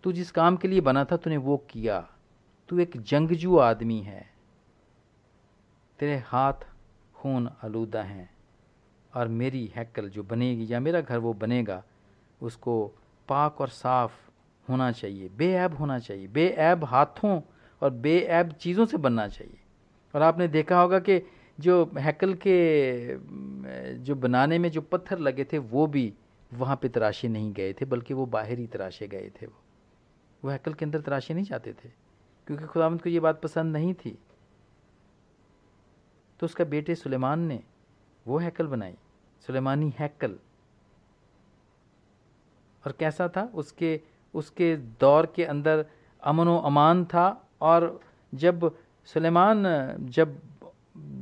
[0.00, 2.00] تو جس کام کے لیے بنا تھا، تو نے وہ کیا۔
[2.66, 4.22] تو ایک جنگجو آدمی ہے۔
[5.96, 6.64] تیرے ہاتھ
[7.12, 8.24] خون آلودہ ہیں
[9.12, 11.80] اور میری ہیکل جو بنے گی یا میرا گھر وہ بنے گا،
[12.40, 12.90] اس کو
[13.26, 14.12] پاک اور صاف
[14.68, 17.40] ہونا چاہیے، بے عیب ہونا چاہیے، بے عیب ہاتھوں
[17.78, 19.56] اور بے عیب چیزوں سے بننا چاہیے۔
[20.12, 21.20] اور آپ نے دیکھا ہوگا کہ
[21.58, 23.16] جو ہیکل کے،
[23.96, 26.10] جو بنانے میں جو پتھر لگے تھے، وہ بھی
[26.58, 29.62] وہاں پہ تراشے نہیں گئے تھے، بلکہ وہ باہر ہی تراشے گئے تھے۔ وہ
[30.42, 31.90] وہ ہیکل کے اندر تراشے نہیں چاہتے تھے،
[32.46, 34.16] کیونکہ خدا کو یہ بات پسند نہیں تھی۔
[36.38, 37.58] تو اس کا بیٹے سلیمان نے
[38.26, 38.94] وہ ہیکل بنائی،
[39.46, 40.36] سلیمانی ہیکل۔
[42.82, 43.98] اور کیسا تھا؟ اس کے
[44.32, 45.82] اس کے دور کے اندر
[46.20, 47.98] امن و امان تھا اور
[48.32, 48.54] جب
[49.06, 49.66] سلیمان،
[49.98, 50.28] جب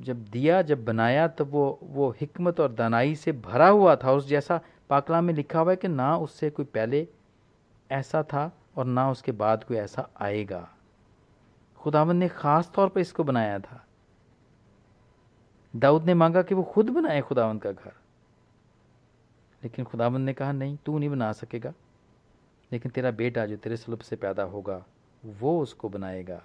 [0.01, 4.29] جب دیا، جب بنایا تو وہ وہ حکمت اور دانائی سے بھرا ہوا تھا۔ اس
[4.29, 7.05] جیسا پاکلام میں لکھا ہوا ہے کہ نہ اس سے کوئی پہلے
[7.89, 10.65] ایسا تھا اور نہ اس کے بعد کوئی ایسا آئے گا۔
[11.85, 13.77] خداون نے خاص طور پہ اس کو بنایا تھا۔
[15.73, 18.00] داؤد نے مانگا کہ وہ خود بنائے خداون کا گھر۔
[19.63, 21.73] لیکن خداون نے کہا، نہیں، تو نہیں بنا سکے گا۔
[22.71, 24.81] لیکن تیرا بیٹا جو تیرے سلب سے پیدا ہوگا،
[25.41, 26.39] وہ اس کو بنائے گا۔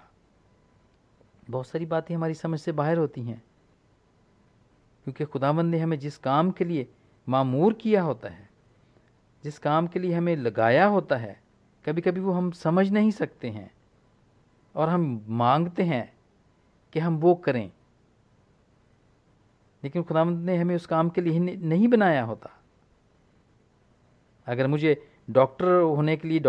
[1.50, 3.36] بہت ساری باتیں ہماری سمجھ سے باہر ہوتی ہیں۔
[5.04, 6.84] کیونکہ خداون نے ہمیں جس کام کے لیے
[7.26, 8.44] معمور کیا ہوتا ہے،
[9.42, 11.34] جس کام کے لیے ہمیں لگایا ہوتا ہے
[11.82, 13.68] کبھی کبھی وہ ہم سمجھ نہیں سکتے ہیں۔
[14.72, 16.04] اور ہم مانگتے ہیں
[16.90, 17.68] کہ ہم وہ کریں۔
[19.82, 22.48] لیکن خدا مند نے ہمیں اس کام کے لیے نہیں بنایا ہوتا۔
[24.46, 24.94] اگر مجھے
[25.28, 26.40] ڈاکٹر ہونے کے لیے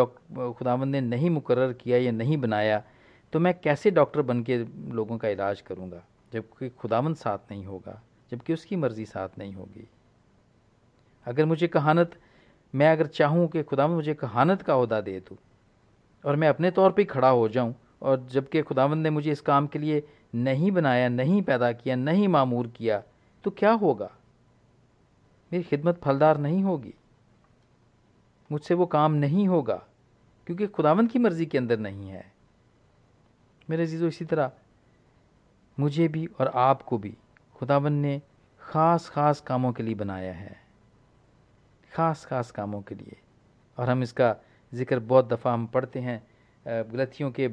[0.60, 2.80] خدا مند نے نہیں مقرر کیا یا نہیں بنایا،
[3.34, 4.58] تو میں کیسے ڈاکٹر بن کے
[4.94, 6.00] لوگوں کا علاج کروں گا؟
[6.34, 7.96] جبکہ خداوند ساتھ نہیں ہوگا
[8.32, 9.86] جبکہ اس کی مرضی ساتھ نہیں ہوگی۔
[11.28, 12.16] اگر مجھے کہانت
[12.74, 15.36] میں اگر چاہوں کہ خداوند مجھے کہانت کا عہدہ دے تو،
[16.24, 19.68] اور میں اپنے طور پہ کھڑا ہو جاؤں، اور جبکہ خداوند نے مجھے اس کام
[19.68, 20.00] کے لیے
[20.36, 23.00] نہیں بنایا، نہیں پیدا کیا، نہیں معمور کیا،
[23.44, 24.08] تو کیا ہوگا؟
[25.52, 26.92] میری خدمت پھلدار نہیں ہوگی۔
[28.50, 29.80] مجھ سے وہ کام نہیں ہوگا،
[30.46, 32.22] کیونکہ خداوند کی مرضی کے اندر نہیں ہے۔
[33.70, 34.48] میرے عزیزو، اسی طرح
[35.78, 37.16] مجھے بھی اور آپ کو بھی
[37.60, 38.20] خداون نے
[38.58, 40.54] خاص خاص کاموں کے لیے بنایا ہے۔
[41.92, 43.14] خاص خاص کاموں کے لیے۔
[43.76, 44.34] اور ہم اس کا
[44.74, 46.20] ذکر بہت دفعہ ہم پڑھتے ہیں
[46.66, 47.48] غلطیوں کے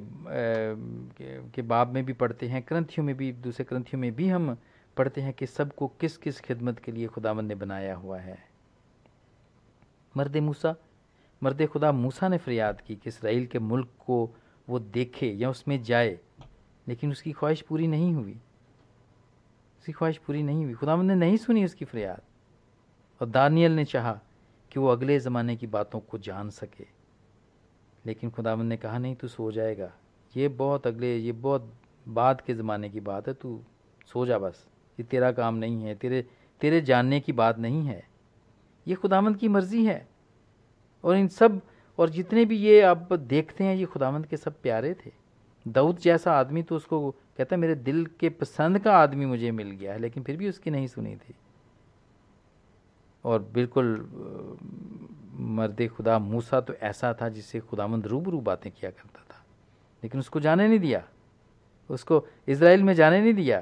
[1.53, 4.55] کے باب میں بھی پڑھتے ہیں، کرنتھیوں میں بھی، دوسرے کرنتھیوں میں بھی ہم
[4.95, 8.54] پڑھتے ہیں کہ سب کو کس کس خدمت کے لیے خداون نے بنایا ہوا ہے۔
[10.14, 10.72] مرد موسا
[11.42, 14.33] مرد خدا موسا نے فریاد کی کہ اسرائیل کے ملک کو
[14.68, 16.16] وہ دیکھے یا اس میں جائے،
[16.87, 18.35] لیکن اس کی خواہش پوری نہیں ہوئی۔
[19.79, 22.20] اس کی خواہش پوری نہیں ہوئی۔ خدا نے نہیں سنی اس کی فریاد۔
[23.18, 24.18] اور دانیل نے چاہا
[24.68, 26.85] کہ وہ اگلے زمانے کی باتوں کو جان سکے۔
[28.05, 29.88] لیکن خدا نے کہا، نہیں، تو سو جائے گا۔
[30.35, 31.62] یہ بہت اگلے، یہ بہت
[32.14, 33.61] بعد کے زمانے کی بات ہے، تو
[34.07, 34.55] سو جا بس۔
[34.98, 36.22] یہ تیرا کام نہیں ہے، تیرے
[36.59, 38.00] تیرے جاننے کی بات نہیں ہے۔
[38.87, 40.05] یہ خدامند کی مرضی ہے۔
[41.01, 41.49] اور ان سب،
[41.97, 42.99] اور جتنے بھی یہ آپ
[43.31, 45.11] دیکھتے ہیں، یہ خداوند کے سب پیارے تھے۔
[45.64, 49.51] دعود جیسا آدمی تو اس کو کہتا ہے، میرے دل کے پسند کا آدمی مجھے
[49.51, 51.35] مل گیا ہے، لیکن پھر بھی اس کی نہیں سنی تھی۔
[53.23, 54.03] اور بالکل،
[55.33, 59.42] مرد خدا موسا تو ایسا تھا جس سے خدا مند روبرو باتیں کیا کرتا تھا۔
[60.03, 60.99] لیکن اس کو جانے نہیں دیا۔
[61.88, 63.61] اس کو اسرائیل میں جانے نہیں دیا۔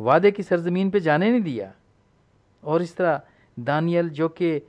[0.00, 1.72] وعدے کی سرزمین پہ جانے نہیں دیا۔
[2.60, 3.18] اور اس طرح
[3.56, 4.60] دانیل جو کہ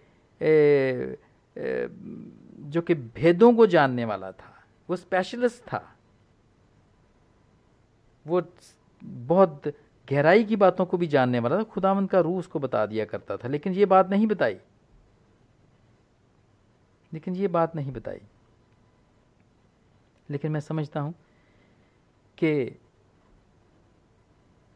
[2.51, 4.51] جو کہ بھیدوں کو جاننے والا تھا،
[4.87, 5.81] وہ اسپیشلسٹ تھا۔
[8.25, 8.41] وہ
[9.27, 9.67] بہت
[10.11, 13.05] گہرائی کی باتوں کو بھی جاننے والا تھا۔ خدامند کا روح اس کو بتا دیا
[13.05, 14.57] کرتا تھا، لیکن یہ بات نہیں بتائی۔
[17.11, 18.19] لیکن یہ بات نہیں بتائی۔
[20.29, 21.11] لیکن میں سمجھتا ہوں
[22.35, 22.69] کہ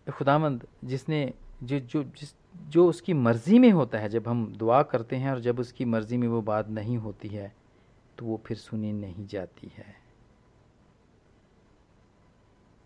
[0.06, 4.24] خدا مند جس نے جو جو، جس، جو اس کی مرضی میں ہوتا ہے، جب
[4.26, 7.50] ہم دعا کرتے ہیں اور جب اس کی مرضی میں وہ بات نہیں ہوتی ہے،
[8.16, 9.92] تو وہ پھر سنی نہیں جاتی ہے۔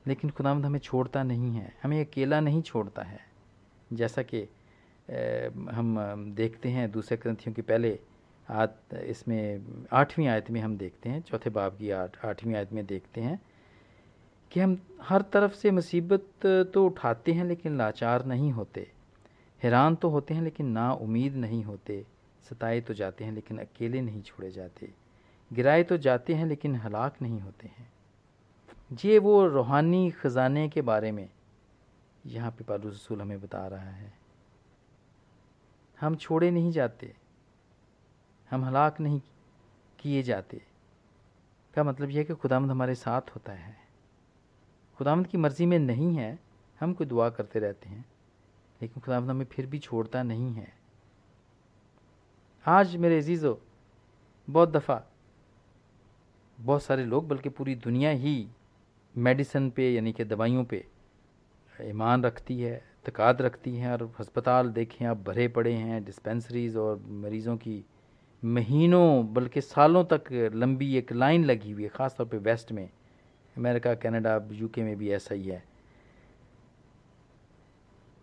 [0.05, 3.17] لیکن خدامد ہمیں چھوڑتا نہیں ہے، ہمیں اکیلا نہیں چھوڑتا ہے۔
[3.91, 4.45] جیسا کہ
[5.77, 5.99] ہم
[6.37, 7.97] دیکھتے ہیں دوسرے گرنتھیوں کی پہلے
[8.47, 9.57] آت، اس میں
[9.91, 13.35] آٹھویں آیت میں ہم دیکھتے ہیں، چوتھے باب کی آٹھ، آٹھویں آیت میں دیکھتے ہیں۔
[14.53, 14.75] کہ ہم
[15.09, 18.83] ہر طرف سے مصیبت تو اٹھاتے ہیں لیکن لاچار نہیں ہوتے۔
[19.63, 22.03] حیران تو ہوتے ہیں لیکن نا امید نہیں ہوتے۔
[22.49, 24.85] ستائے تو جاتے ہیں لیکن اکیلے نہیں چھوڑے جاتے۔
[25.57, 27.85] گرائے تو جاتے ہیں لیکن ہلاک نہیں ہوتے ہیں۔
[28.91, 31.27] جی، یہ وہ روحانی خزانے کے بارے میں
[32.23, 34.09] یہاں پہ پالو رسول ہمیں بتا رہا ہے۔
[36.01, 37.07] ہم چھوڑے نہیں جاتے۔
[38.51, 39.19] ہم ہلاک نہیں
[39.97, 40.57] کیے جاتے۔
[41.75, 43.82] کا مطلب یہ ہے کہ خدامد ہمارے ساتھ ہوتا ہے۔
[45.03, 46.35] خدامد کی مرضی میں نہیں ہے،
[46.81, 48.01] ہم کوئی دعا کرتے رہتے ہیں۔
[48.79, 50.65] لیکن خدامد ہمیں پھر بھی چھوڑتا نہیں ہے۔
[52.65, 53.55] آج میرے عزیزو،
[54.51, 54.99] بہت دفعہ
[56.65, 58.45] بہت سارے لوگ، بلکہ پوری دنیا ہی
[59.15, 60.81] میڈیسن پہ یعنی کہ دوائیوں پہ
[61.79, 66.97] ایمان رکھتی ہے، اعتقاد رکھتی ہیں اور ہسپتال دیکھیں آپ بھرے پڑے ہیں ڈسپینسریز اور
[67.05, 67.81] مریضوں کی
[68.43, 72.87] مہینوں، بلکہ سالوں تک لمبی ایک لائن لگی ہوئی ہے، خاص طور پہ ویسٹ میں۔
[73.57, 75.59] امریکہ، کینیڈا یو کے میں بھی ایسا ہی ہے۔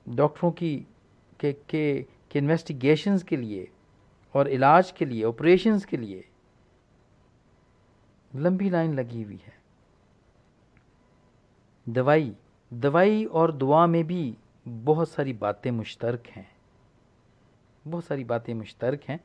[0.06, 0.84] ڈاکٹروں کی
[1.38, 3.66] کہ کہ انویسٹیگیشنز کے لیے
[4.32, 6.22] اور علاج کے لیے، آپریشنز کے لیے
[8.34, 9.60] لمبی لائن لگی ہوئی ہے۔
[11.84, 12.32] دوائی
[12.70, 14.34] دوائی اور دعا میں بھی
[14.84, 16.42] بہت ساری باتیں مشترک ہیں۔
[17.90, 19.16] بہت ساری باتیں مشترک ہیں۔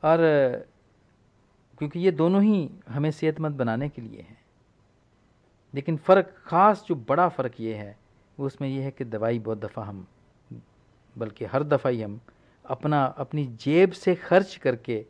[0.00, 0.18] اور
[1.78, 4.49] کیونکہ یہ دونوں ہی ہمیں صحت مند بنانے کے لیے ہیں۔
[5.72, 7.92] لیکن فرق خاص جو بڑا فرق یہ ہے،
[8.38, 10.02] وہ اس میں یہ ہے کہ دوائی بہت دفعہ ہم،
[11.16, 12.16] بلکہ ہر دفعہ ہی ہم
[12.62, 15.02] اپنا، اپنی جیب سے خرچ کر کے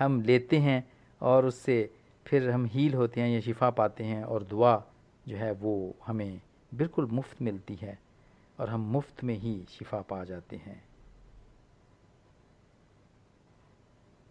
[0.00, 0.80] ہم لیتے ہیں
[1.18, 1.86] اور اس سے
[2.24, 4.78] پھر ہم ہیل ہوتے ہیں یا شفا پاتے ہیں اور دعا
[5.26, 6.36] جو ہے وہ ہمیں
[6.76, 7.94] بالکل مفت ملتی ہے
[8.56, 10.74] اور ہم مفت میں ہی شفا پا جاتے ہیں۔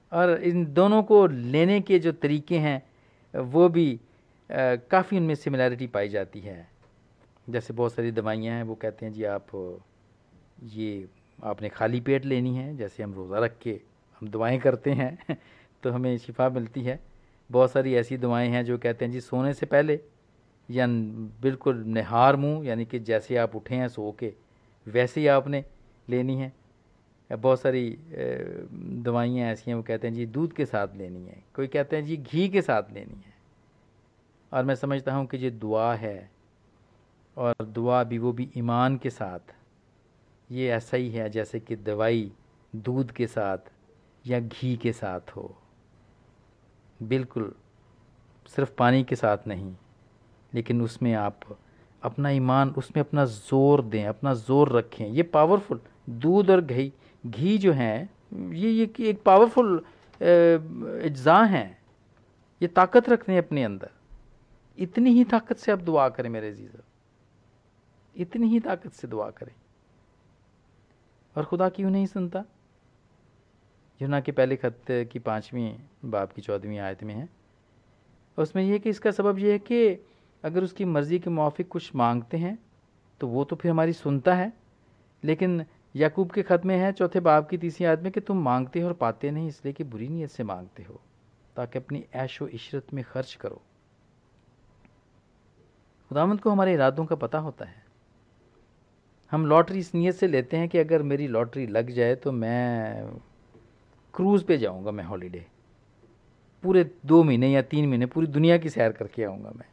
[0.10, 2.80] اور ان دونوں کو لینے کے جو طریقے ہیں،
[3.34, 3.98] وہ بھی
[4.90, 6.62] کافی ان میں سملیرٹی پائی جاتی ہے۔
[7.48, 9.56] جیسے بہت ساری دوائیاں ہیں، وہ کہتے ہیں جی آپ،
[10.74, 11.06] یہ
[11.40, 13.78] آپ نے خالی پیٹ لینی ہے، جیسے ہم روزہ رکھ کے
[14.22, 15.10] ہم دعائیں کرتے ہیں،
[15.82, 16.96] تو ہمیں شفا ملتی ہے۔
[17.50, 19.98] بہت ساری ایسی دعائیں ہیں جو کہتے ہیں جی سونے سے پہلے،
[20.70, 20.86] یا
[21.42, 24.32] بالکل نہار منہ یعنی کہ جیسے آپ اٹھے ہیں سو کے،
[24.86, 25.62] ویسے ہی آپ نے
[26.08, 26.50] لینی ہے
[27.30, 27.96] بہت ساری
[29.06, 32.04] دوائیاں ایسی ہیں، وہ کہتے ہیں جی دودھ کے ساتھ لینی ہے کوئی کہتے ہیں
[32.04, 33.31] جی گھی کے ساتھ لینی ہے۔
[34.52, 36.28] اور میں سمجھتا ہوں کہ یہ دعا ہے
[37.38, 39.52] اور دعا بھی وہ بھی ایمان کے ساتھ۔
[40.50, 42.30] یہ ایسا ہی ہے جیسے کہ دوائی
[42.72, 43.70] دودھ کے ساتھ
[44.26, 45.48] یا گھی کے ساتھ ہو۔
[47.00, 47.50] بالکل
[48.56, 49.72] صرف پانی کے ساتھ نہیں،
[50.54, 51.54] لیکن اس میں آپ
[52.02, 56.90] اپنا ایمان، اس میں اپنا زور دیں، اپنا زور رکھیں۔ یہ پاورفل دودھ اور گھی
[57.38, 59.78] گھی جو ہیں، یہ یہ ایک پاورفل
[61.04, 61.74] اجزاء ہیں۔
[62.62, 64.01] یہ طاقت رکھتے ہیں اپنے اندر۔
[64.78, 66.76] اتنی ہی طاقت سے آپ دعا کریں میرے عزیز
[68.16, 69.54] اتنی ہی طاقت سے دعا کریں۔
[71.34, 72.42] اور خدا کیوں نہیں سنتا؟
[74.00, 77.26] یونا کے پہلے خط کی پانچویں باپ کی چودھویں آیت میں ہے۔
[78.38, 79.96] اس میں یہ کہ اس کا سبب یہ ہے کہ
[80.42, 82.56] اگر اس کی مرضی کے موافق کچھ مانگتے ہیں،
[83.18, 84.48] تو وہ تو پھر ہماری سنتا ہے۔
[85.22, 85.62] لیکن
[85.94, 88.96] یعقوب کے خط میں ہے، چوتھے باپ کی تیسری آدمی کہ تم مانگتے ہو اور
[88.96, 90.98] پاتے نہیں، اس لیے کہ بری نیت سے مانگتے ہو،
[91.54, 93.56] تاکہ اپنی عیش و عشرت میں خرچ کرو۔
[96.12, 97.80] خدامند کو ہمارے ارادوں کا پتہ ہوتا ہے۔
[99.34, 102.94] ہم لاٹری اس نیت سے لیتے ہیں کہ اگر میری لاٹری لگ جائے تو میں
[104.12, 105.40] کروز پہ جاؤں گا میں ہالیڈے۔
[106.62, 109.72] پورے دو مہینے یا تین مہینے پوری دنیا کی سیر کر کے آؤں گا میں۔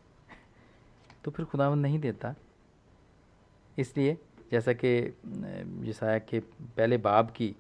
[1.22, 2.32] تو پھر خداوند نہیں دیتا۔
[3.76, 4.14] اس لیے
[4.50, 5.10] جیسا کہ
[5.82, 6.40] جیسا کہ
[6.74, 7.52] پہلے باب کی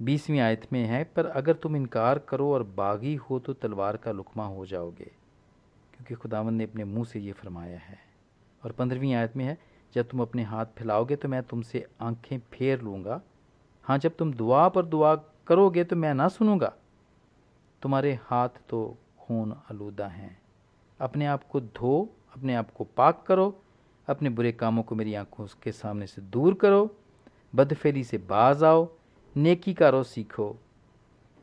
[0.00, 4.12] بیسویں آیت میں ہے، پر اگر تم انکار کرو اور باغی ہو تو تلوار کا
[4.12, 5.23] لکمہ ہو جاؤ گے۔
[6.06, 7.94] کیونکہ خداوند نے اپنے منہ سے یہ فرمایا ہے۔
[8.60, 9.54] اور پندرہویں آیت میں ہے،
[9.94, 13.18] جب تم اپنے ہاتھ پھیلاؤ گے تو میں تم سے آنکھیں پھیر لوں گا۔
[13.88, 15.14] ہاں جب تم دعا پر دعا
[15.44, 16.70] کرو گے تو میں نہ سنوں گا۔
[17.80, 20.28] تمہارے ہاتھ تو خون آلودہ ہیں۔
[20.98, 22.02] اپنے آپ کو دھو،
[22.34, 23.50] اپنے آپ کو پاک کرو۔
[24.06, 26.86] اپنے برے کاموں کو میری آنکھوں کے سامنے سے دور کرو۔
[27.52, 28.84] بد فیلی سے باز آؤ۔
[29.36, 30.52] نیکی کارو سیکھو۔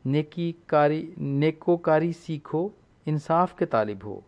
[0.04, 2.68] نیکی کاری نیکو کاری سیکھو۔
[3.06, 4.20] انصاف کے طالب ہو۔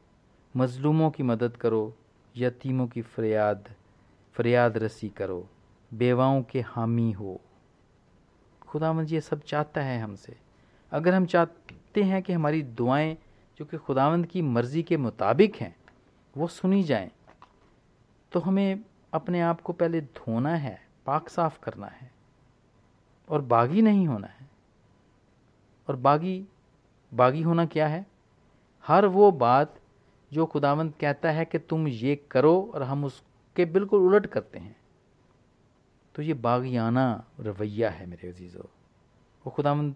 [0.55, 1.91] مظلوموں کی مدد کرو،
[2.37, 3.55] یتیموں کی فریاد
[4.37, 5.43] فریاد رسی کرو،
[5.93, 7.39] بیواؤں کے حامی ہو۔
[8.61, 10.33] خدا مند یہ سب چاہتا ہے ہم سے۔
[10.91, 13.15] اگر ہم چاہتے ہیں کہ ہماری دعائیں
[13.59, 15.71] جو کہ خداوند کی مرضی کے مطابق ہیں،
[16.37, 17.09] وہ سنی جائیں،
[18.31, 18.75] تو ہمیں
[19.11, 22.09] اپنے آپ کو پہلے دھونا ہے، پاک صاف کرنا ہے،
[23.27, 24.47] اور باغی نہیں ہونا ہے۔
[25.87, 26.45] اور باغی
[27.17, 28.03] باغی ہونا کیا ہے؟
[28.89, 29.84] ہر وہ بات
[30.35, 33.13] جو خداوند کہتا ہے کہ تم یہ کرو اور ہم اس
[33.55, 34.73] کے بالکل الٹ کرتے ہیں۔
[36.13, 38.61] تو یہ باغیانہ رویہ ہے میرے عزیزو۔
[39.45, 39.93] وہ خداوند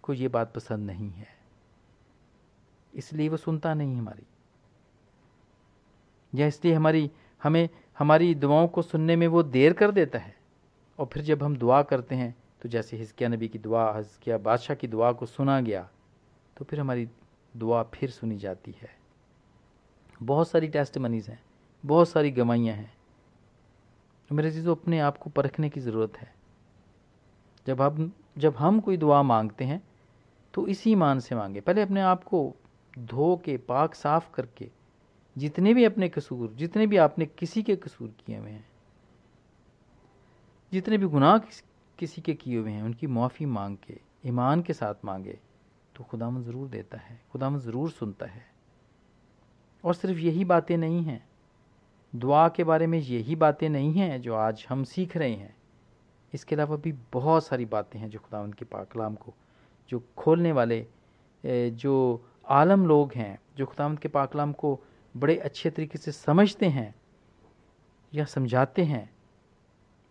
[0.00, 1.24] کو یہ بات پسند نہیں ہے۔
[2.92, 4.22] اس لیے وہ سنتا نہیں ہماری۔
[6.32, 7.08] یا اس لیے ہماری،
[7.44, 7.66] ہمیں،
[8.00, 10.32] ہماری دعاؤں کو سننے میں وہ دیر کر دیتا ہے۔
[10.96, 14.74] اور پھر جب ہم دعا کرتے ہیں، تو جیسے ہزکیہ نبی کی دعا، ہزکیہ بادشاہ
[14.74, 15.82] کی دعا کو سنا گیا،
[16.54, 17.06] تو پھر ہماری
[17.60, 18.95] دعا پھر سنی جاتی ہے۔
[20.24, 22.86] بہت ساری ٹیسٹ منیز ہیں، بہت ساری گوائیاں ہیں۔
[24.30, 26.26] میرے چیزوں اپنے آپ کو پرکھنے کی ضرورت ہے۔
[27.66, 29.78] جب ہم جب ہم کوئی دعا مانگتے ہیں،
[30.52, 32.52] تو اسی مان سے مانگے پہلے اپنے آپ کو
[32.96, 34.68] دھو کے، پاک، صاف کر کے،
[35.36, 38.62] جتنے بھی اپنے قصور، جتنے بھی آپ نے کسی کے قصور کیے ہوئے ہیں،
[40.72, 41.36] جتنے بھی گناہ
[41.96, 45.34] کسی کے کیے ہوئے ہیں، ان کی معافی مانگ کے، ایمان کے ساتھ مانگے،
[45.92, 48.55] تو خدا من ضرور دیتا ہے خدا من ضرور سنتا ہے۔
[49.86, 51.18] اور صرف یہی باتیں نہیں ہیں۔
[52.12, 55.54] دعا کے بارے میں یہی باتیں نہیں ہیں جو آج ہم سیکھ رہے ہیں۔
[56.32, 59.32] اس کے علاوہ بھی بہت ساری باتیں ہیں جو خدا ان کے پاکلام کو،
[59.88, 60.82] جو کھولنے والے
[61.74, 64.76] جو عالم لوگ ہیں، جو خدا کے پاکلام کو
[65.14, 66.90] بڑے اچھے طریقے سے سمجھتے ہیں
[68.12, 69.04] یا سمجھاتے ہیں،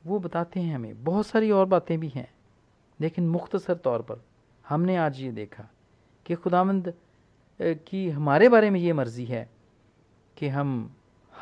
[0.05, 2.31] وہ بتاتے ہیں ہمیں۔ بہت ساری اور باتیں بھی ہیں،
[2.99, 4.15] لیکن مختصر طور پر
[4.71, 5.63] ہم نے آج یہ دیکھا
[6.23, 6.88] کہ خداوند
[7.85, 9.45] کی ہمارے بارے میں یہ مرضی ہے
[10.35, 10.87] کہ ہم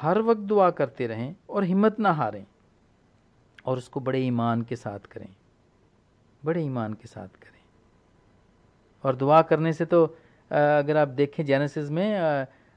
[0.03, 2.45] ہر وقت دعا کرتے رہیں اور ہمت نہ ہاریں
[3.63, 5.27] اور اس کو بڑے ایمان کے ساتھ کریں۔
[6.45, 7.53] بڑے ایمان کے ساتھ کریں۔
[9.01, 10.07] اور دعا کرنے سے تو
[10.49, 12.19] اگر آپ دیکھیں جینسز میں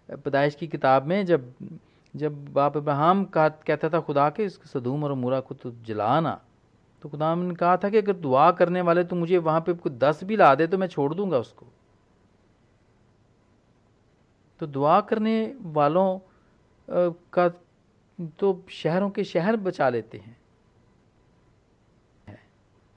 [0.06, 1.40] پیدائش کی کتاب میں، جب
[2.14, 3.24] جب باپ ابراہم
[3.64, 6.36] کہتا تھا خدا کے، اس صدوم اور مورا کو تو جلانا
[7.00, 9.94] تو خدا نے کہا تھا کہ اگر دعا کرنے والے تو مجھے وہاں پہ کوئی
[9.94, 11.66] دس بھی لا دے تو میں چھوڑ دوں گا اس کو۔
[14.60, 16.18] تو دعا کرنے والوں
[17.30, 17.46] کا
[18.38, 20.32] تو شہروں کے شہر بچا لیتے ہیں۔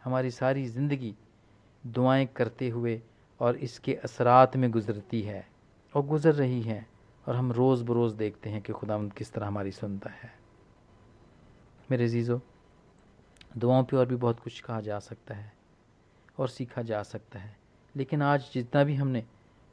[0.06, 1.12] ہماری ساری زندگی
[1.84, 2.98] دعائیں کرتے ہوئے
[3.40, 5.42] اور اس کے اثرات میں گزرتی ہے
[5.96, 6.82] اور گزر رہی ہے
[7.26, 10.28] اور ہم روز بروز دیکھتے ہیں کہ خدا کس طرح ہماری سنتا ہے۔
[11.90, 12.38] میرے عزیزو،
[13.62, 15.48] دعاؤں پہ اور بھی بہت کچھ کہا جا سکتا ہے
[16.36, 17.52] اور سیکھا جا سکتا ہے،
[17.96, 19.22] لیکن آج جتنا بھی ہم نے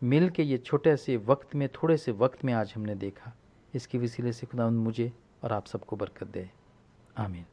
[0.03, 3.31] مل کے یہ چھوٹے سے وقت میں، تھوڑے سے وقت میں آج ہم نے دیکھا۔
[3.75, 5.09] اس کی وسیلے سے خدا مجھے
[5.41, 6.45] اور آپ سب کو برکت دے۔
[7.17, 7.45] آمین۔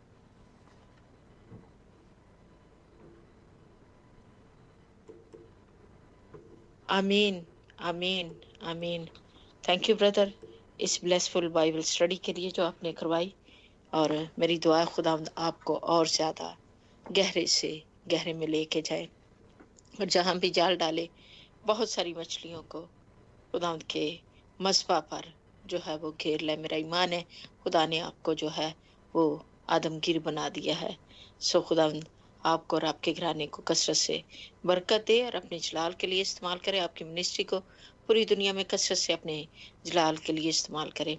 [6.90, 7.44] آمین۔
[7.82, 9.06] آمین۔ آمین۔
[9.64, 10.30] تھینک یو بردر
[10.78, 13.30] اس بلیسفل بائبل اسٹڈی کے لیے جو آپ نے کروائی،
[13.94, 16.50] اور میری دعا خدا آپ کو اور زیادہ
[17.10, 17.72] گہرے سے
[18.12, 19.04] گہرے میں لے کے جائے،
[20.00, 21.08] اور جہاں بھی جال ڈالے
[21.66, 22.86] بہت ساری مچھلیوں کو
[23.52, 24.18] خدا کے
[24.60, 25.22] مصباح پر
[25.66, 27.24] جو ہے وہ گھیر لے۔ میرا ایمان ہے،
[27.64, 28.72] خدا نے آپ کو جو ہے
[29.14, 30.94] وہ آدمگیر بنا دیا ہے۔
[31.40, 31.88] سو خدا
[32.44, 34.22] آپ کو اور آپ کے گھرانے کو کثرت سے
[34.64, 37.60] برکت دے اور اپنے جلال کے لیے استعمال کرے۔ آپ کی منسٹری کو
[38.08, 39.44] پوری دنیا میں کثرت سے اپنے
[39.84, 41.16] جلال کے لیے استعمال کرے۔